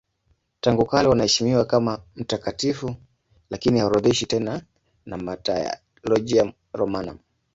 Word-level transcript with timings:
Tangu 0.61 0.85
kale 0.85 1.07
wanaheshimiwa 1.09 1.65
kama 1.65 2.01
mtakatifu 2.15 2.95
lakini 3.49 3.79
haorodheshwi 3.79 4.25
tena 4.27 4.61
na 5.05 5.17
Martyrologium 5.17 6.51
Romanum. 6.73 7.17